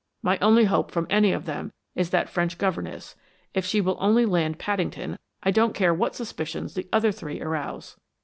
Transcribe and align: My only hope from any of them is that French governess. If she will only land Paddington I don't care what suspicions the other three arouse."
My 0.23 0.39
only 0.39 0.65
hope 0.65 0.89
from 0.89 1.05
any 1.11 1.31
of 1.31 1.45
them 1.45 1.71
is 1.93 2.09
that 2.09 2.27
French 2.27 2.57
governess. 2.57 3.15
If 3.53 3.65
she 3.67 3.81
will 3.81 3.97
only 3.99 4.25
land 4.25 4.57
Paddington 4.57 5.19
I 5.43 5.51
don't 5.51 5.75
care 5.75 5.93
what 5.93 6.15
suspicions 6.15 6.73
the 6.73 6.87
other 6.91 7.11
three 7.11 7.39
arouse." 7.39 7.97